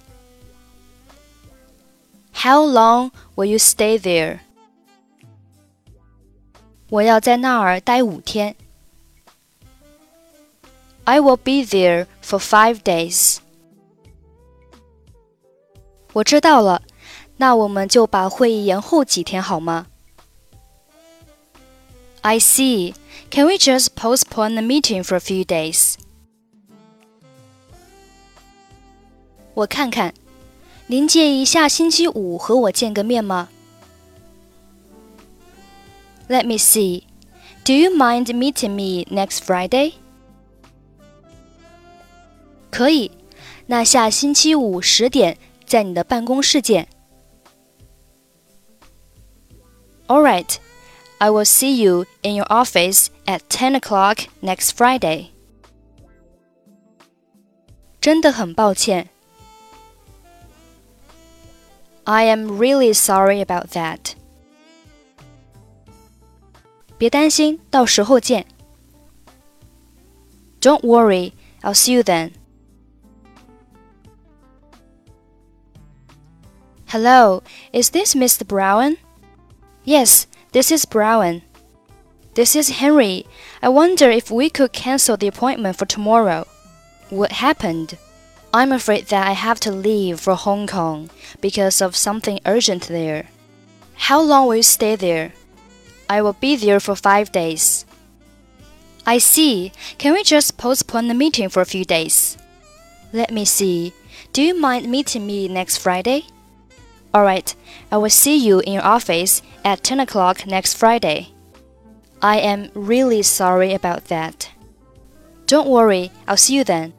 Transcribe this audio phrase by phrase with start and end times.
[2.34, 4.40] How long will you stay there?
[6.90, 8.56] 我要在那儿待五天。
[11.06, 13.38] I will be there for five days.
[16.14, 16.82] 我知道了，
[17.38, 19.88] 那我们就把会议延后几天好吗？
[22.22, 22.94] I see.
[23.32, 25.96] Can we just postpone the meeting for a few days?
[29.54, 30.14] 我看看，
[30.88, 33.50] 您介意下星期五和我见个面吗？
[36.28, 37.04] Let me see.
[37.64, 39.94] Do you mind meeting me next Friday?
[42.74, 43.12] 可以，
[43.68, 46.88] 那下星期五十点在你的办公室见。
[50.08, 50.56] All right,
[51.20, 55.28] I will see you in your office at ten o'clock next Friday.
[58.02, 59.10] 真的很抱歉。
[62.06, 64.14] I am really sorry about that.
[66.98, 68.48] 别担心，到时候见。
[70.60, 72.32] Don't worry, I'll see you then.
[76.95, 78.47] Hello, is this Mr.
[78.47, 78.99] Brown?
[79.83, 81.43] Yes, this is Brown.
[82.35, 83.27] This is Henry.
[83.61, 86.47] I wonder if we could cancel the appointment for tomorrow.
[87.11, 87.99] What happened?
[88.53, 91.11] I'm afraid that I have to leave for Hong Kong
[91.41, 93.27] because of something urgent there.
[93.95, 95.33] How long will you stay there?
[96.09, 97.87] I will be there for five days.
[99.05, 99.73] I see.
[99.99, 102.39] Can we just postpone the meeting for a few days?
[103.13, 103.93] Let me see.
[104.33, 106.27] Do you mind meeting me next Friday?
[107.14, 107.56] Alright,
[107.90, 111.30] I will see you in your office at 10 o'clock next Friday.
[112.22, 114.50] I am really sorry about that.
[115.48, 116.94] Don't worry, I'll see you then.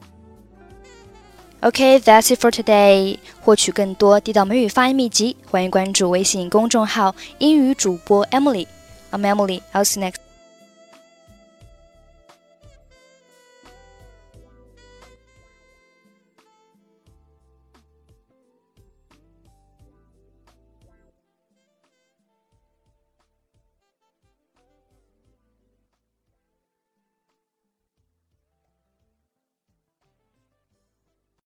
[1.63, 3.19] Okay, that's it for today.
[3.41, 9.61] 获取更多地道美语发音秘籍，欢迎关注微信公众号“英语主播 Emily”。I'm Emily.
[9.71, 10.24] I'll see you next.